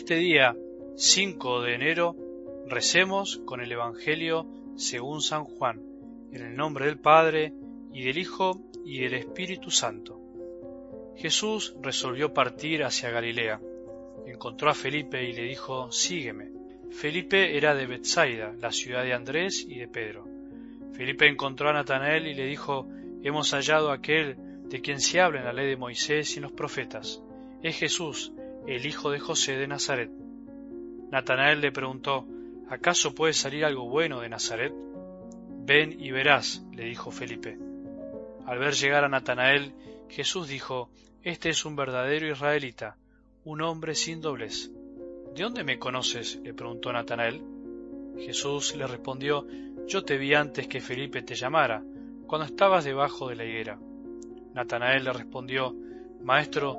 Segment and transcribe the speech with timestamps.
[0.00, 0.56] este día
[0.96, 2.16] 5 de enero
[2.66, 5.82] recemos con el Evangelio según San Juan,
[6.32, 7.52] en el nombre del Padre,
[7.92, 10.18] y del Hijo, y del Espíritu Santo.
[11.16, 13.60] Jesús resolvió partir hacia Galilea.
[14.26, 16.50] Encontró a Felipe y le dijo, Sígueme.
[16.90, 20.26] Felipe era de Bethsaida, la ciudad de Andrés y de Pedro.
[20.94, 22.88] Felipe encontró a Natanael y le dijo,
[23.22, 26.44] Hemos hallado a aquel de quien se habla en la ley de Moisés y en
[26.44, 27.22] los profetas.
[27.62, 28.32] Es Jesús,
[28.76, 30.10] el hijo de José de Nazaret.
[31.10, 32.24] Natanael le preguntó,
[32.68, 34.72] ¿acaso puede salir algo bueno de Nazaret?
[35.66, 37.58] Ven y verás, le dijo Felipe.
[38.46, 39.72] Al ver llegar a Natanael,
[40.08, 40.88] Jesús dijo,
[41.22, 42.96] Este es un verdadero israelita,
[43.44, 44.70] un hombre sin doblez.
[45.34, 46.36] ¿De dónde me conoces?
[46.36, 47.42] le preguntó Natanael.
[48.18, 49.46] Jesús le respondió,
[49.88, 51.82] Yo te vi antes que Felipe te llamara,
[52.28, 53.80] cuando estabas debajo de la higuera.
[54.54, 55.74] Natanael le respondió,
[56.22, 56.78] Maestro,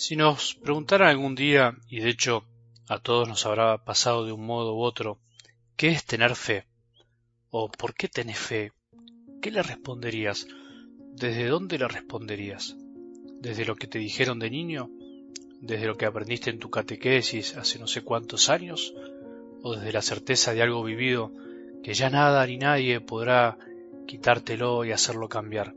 [0.00, 2.46] Si nos preguntaran algún día, y de hecho
[2.88, 5.20] a todos nos habrá pasado de un modo u otro,
[5.76, 6.64] ¿qué es tener fe?
[7.50, 8.72] ¿O por qué tenés fe?
[9.42, 10.46] ¿Qué le responderías?
[11.12, 12.78] ¿Desde dónde le responderías?
[13.42, 14.88] ¿Desde lo que te dijeron de niño?
[15.60, 18.94] ¿Desde lo que aprendiste en tu catequesis hace no sé cuántos años?
[19.62, 21.30] ¿O desde la certeza de algo vivido
[21.84, 23.58] que ya nada ni nadie podrá
[24.06, 25.74] quitártelo y hacerlo cambiar?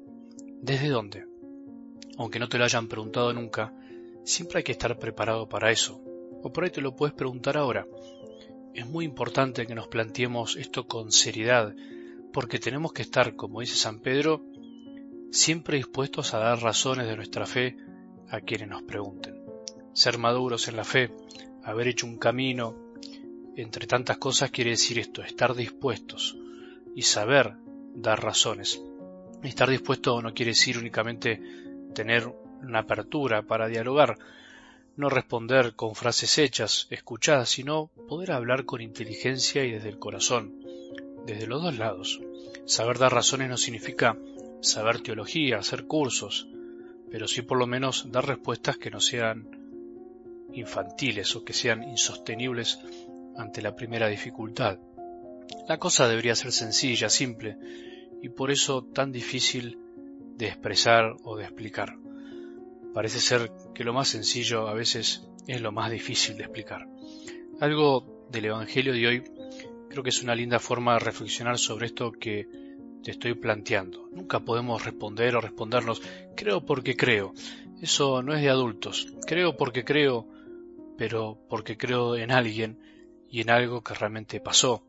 [0.62, 1.26] ¿Desde dónde?
[2.18, 3.74] Aunque no te lo hayan preguntado nunca,
[4.24, 6.02] Siempre hay que estar preparado para eso.
[6.44, 7.88] O por ahí te lo puedes preguntar ahora.
[8.74, 11.76] Es muy importante que nos planteemos esto con seriedad,
[12.32, 14.44] porque tenemos que estar, como dice San Pedro,
[15.32, 17.78] siempre dispuestos a dar razones de nuestra fe
[18.30, 19.44] a quienes nos pregunten.
[19.94, 21.12] Ser maduros en la fe,
[21.64, 22.76] haber hecho un camino,
[23.56, 26.36] entre tantas cosas quiere decir esto, estar dispuestos
[26.96, 27.54] y saber
[27.94, 28.82] dar razones.
[29.44, 31.42] Estar dispuesto no quiere decir únicamente
[31.94, 32.28] tener
[32.64, 34.18] una apertura para dialogar,
[34.96, 40.54] no responder con frases hechas, escuchadas, sino poder hablar con inteligencia y desde el corazón,
[41.26, 42.22] desde los dos lados.
[42.66, 44.18] Saber dar razones no significa
[44.62, 46.48] saber teología, hacer cursos,
[47.12, 49.48] pero sí por lo menos dar respuestas que no sean
[50.54, 52.80] infantiles o que sean insostenibles
[53.36, 54.80] ante la primera dificultad.
[55.68, 57.58] La cosa debería ser sencilla, simple,
[58.22, 59.78] y por eso tan difícil
[60.38, 61.98] de expresar o de explicar.
[62.94, 66.88] Parece ser que lo más sencillo a veces es lo más difícil de explicar.
[67.60, 69.24] Algo del Evangelio de hoy
[69.90, 72.48] creo que es una linda forma de reflexionar sobre esto que
[73.04, 74.08] te estoy planteando.
[74.12, 76.02] Nunca podemos responder o respondernos
[76.36, 77.34] creo porque creo.
[77.82, 79.08] Eso no es de adultos.
[79.28, 80.28] Creo porque creo,
[80.98, 82.80] pero porque creo en alguien
[83.30, 84.86] y en algo que realmente pasó.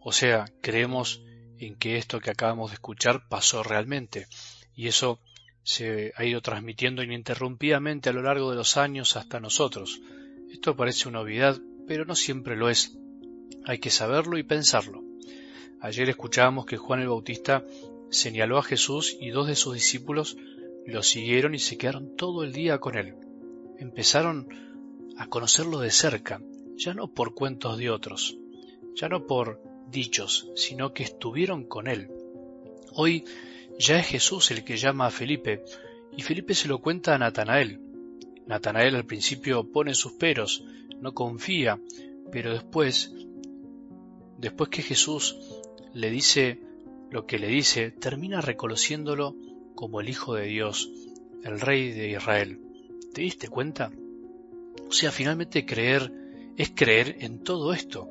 [0.00, 1.22] O sea, creemos
[1.58, 4.26] en que esto que acabamos de escuchar pasó realmente.
[4.74, 5.20] Y eso
[5.64, 10.00] se ha ido transmitiendo ininterrumpidamente a lo largo de los años hasta nosotros.
[10.50, 12.96] Esto parece una obviedad, pero no siempre lo es.
[13.64, 15.02] Hay que saberlo y pensarlo.
[15.80, 17.64] Ayer escuchábamos que Juan el Bautista
[18.10, 20.36] señaló a Jesús y dos de sus discípulos
[20.86, 23.14] lo siguieron y se quedaron todo el día con él.
[23.78, 24.48] Empezaron
[25.16, 26.42] a conocerlo de cerca,
[26.76, 28.36] ya no por cuentos de otros,
[28.94, 32.10] ya no por dichos, sino que estuvieron con él.
[32.92, 33.24] Hoy
[33.78, 35.64] ya es Jesús el que llama a Felipe,
[36.16, 37.80] y Felipe se lo cuenta a Natanael.
[38.46, 40.64] Natanael al principio pone sus peros,
[41.00, 41.80] no confía,
[42.30, 43.12] pero después,
[44.38, 45.36] después que Jesús
[45.92, 46.60] le dice
[47.10, 49.36] lo que le dice, termina reconociéndolo
[49.74, 50.90] como el Hijo de Dios,
[51.42, 52.60] el Rey de Israel.
[53.12, 53.92] ¿Te diste cuenta?
[54.88, 56.12] O sea, finalmente creer
[56.56, 58.08] es creer en todo esto,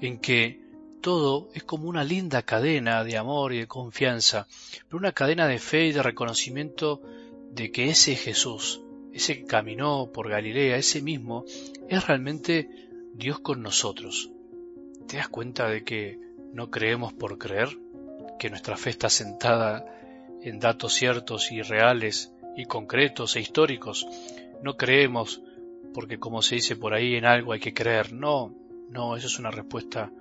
[0.00, 0.65] en que
[1.00, 4.46] todo es como una linda cadena de amor y de confianza,
[4.86, 7.00] pero una cadena de fe y de reconocimiento
[7.52, 8.82] de que ese Jesús,
[9.12, 11.44] ese que caminó por Galilea, ese mismo,
[11.88, 12.68] es realmente
[13.14, 14.30] Dios con nosotros.
[15.08, 16.18] ¿Te das cuenta de que
[16.52, 17.68] no creemos por creer?
[18.38, 19.86] ¿Que nuestra fe está sentada
[20.42, 24.06] en datos ciertos y reales y concretos e históricos?
[24.62, 25.40] No creemos
[25.94, 28.12] porque como se dice por ahí en algo hay que creer.
[28.12, 28.54] No,
[28.90, 30.12] no, eso es una respuesta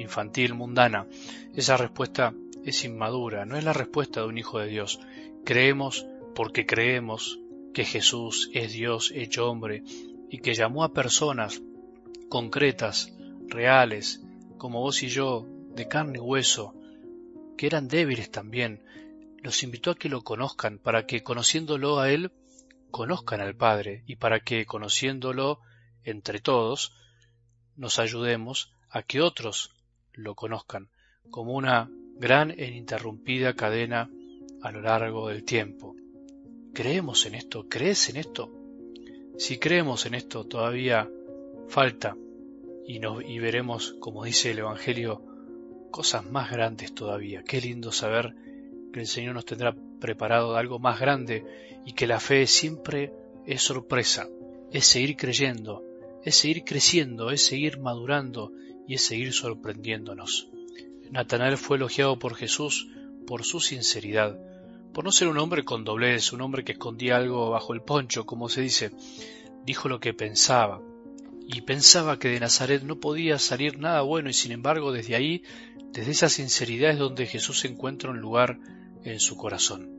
[0.00, 1.06] infantil, mundana.
[1.54, 2.34] Esa respuesta
[2.64, 5.00] es inmadura, no es la respuesta de un hijo de Dios.
[5.44, 7.40] Creemos porque creemos
[7.72, 9.82] que Jesús es Dios hecho hombre
[10.30, 11.62] y que llamó a personas
[12.28, 13.12] concretas,
[13.46, 14.22] reales,
[14.58, 16.74] como vos y yo, de carne y hueso,
[17.56, 18.82] que eran débiles también,
[19.42, 22.32] los invitó a que lo conozcan, para que conociéndolo a Él,
[22.90, 25.60] conozcan al Padre, y para que conociéndolo
[26.04, 26.94] entre todos,
[27.76, 29.77] nos ayudemos a que otros
[30.18, 30.88] lo conozcan,
[31.30, 34.10] como una gran e ininterrumpida cadena
[34.62, 35.94] a lo largo del tiempo.
[36.74, 37.66] ¿Creemos en esto?
[37.68, 38.52] ¿Crees en esto?
[39.38, 41.08] Si creemos en esto, todavía
[41.68, 42.16] falta
[42.84, 45.22] y, y veremos, como dice el Evangelio,
[45.90, 47.44] cosas más grandes todavía.
[47.44, 48.34] Qué lindo saber
[48.92, 51.44] que el Señor nos tendrá preparado algo más grande
[51.86, 53.12] y que la fe siempre
[53.46, 54.28] es sorpresa,
[54.72, 55.84] es seguir creyendo,
[56.24, 58.52] es seguir creciendo, es seguir madurando
[58.88, 60.48] y es seguir sorprendiéndonos.
[61.10, 62.88] Natanael fue elogiado por Jesús
[63.26, 64.38] por su sinceridad,
[64.94, 68.24] por no ser un hombre con doblez, un hombre que escondía algo bajo el poncho,
[68.24, 68.90] como se dice.
[69.64, 70.80] Dijo lo que pensaba,
[71.46, 75.42] y pensaba que de Nazaret no podía salir nada bueno, y sin embargo desde ahí,
[75.92, 78.58] desde esa sinceridad es donde Jesús encuentra un lugar
[79.04, 79.90] en su corazón.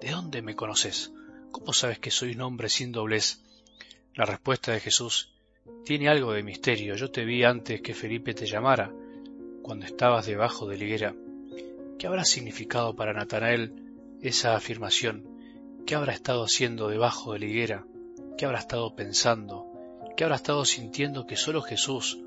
[0.00, 1.12] ¿De dónde me conoces?
[1.50, 3.42] ¿Cómo sabes que soy un hombre sin doblez?
[4.14, 5.30] La respuesta de Jesús
[5.84, 6.94] tiene algo de misterio.
[6.96, 8.92] Yo te vi antes que Felipe te llamara,
[9.62, 11.14] cuando estabas debajo de la higuera.
[11.98, 13.72] ¿Qué habrá significado para Natanael
[14.20, 15.26] esa afirmación?
[15.86, 17.86] ¿Qué habrá estado haciendo debajo de la higuera?
[18.36, 19.66] ¿Qué habrá estado pensando?
[20.16, 22.18] ¿Qué habrá estado sintiendo que solo Jesús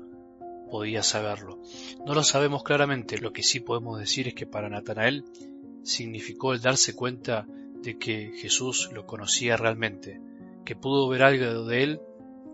[0.70, 1.60] podía saberlo?
[2.04, 5.24] No lo sabemos claramente, lo que sí podemos decir es que para Natanael
[5.82, 7.46] significó el darse cuenta
[7.82, 10.20] de que Jesús lo conocía realmente,
[10.64, 12.00] que pudo ver algo de él